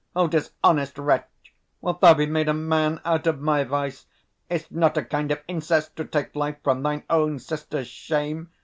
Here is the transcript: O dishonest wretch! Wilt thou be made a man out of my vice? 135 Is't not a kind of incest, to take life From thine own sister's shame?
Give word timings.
O 0.15 0.27
dishonest 0.27 0.97
wretch! 0.97 1.53
Wilt 1.79 2.01
thou 2.01 2.15
be 2.15 2.25
made 2.25 2.49
a 2.49 2.55
man 2.55 2.99
out 3.05 3.27
of 3.27 3.39
my 3.39 3.63
vice? 3.63 4.07
135 4.47 4.55
Is't 4.61 4.71
not 4.75 4.97
a 4.97 5.05
kind 5.05 5.31
of 5.31 5.41
incest, 5.47 5.95
to 5.95 6.05
take 6.05 6.35
life 6.35 6.57
From 6.63 6.81
thine 6.81 7.03
own 7.07 7.37
sister's 7.37 7.85
shame? 7.87 8.49